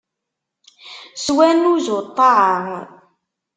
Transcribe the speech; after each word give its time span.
S 1.23 1.25
wannuz, 1.35 1.85
u 1.97 1.99
ṭṭaɛa. 2.07 2.79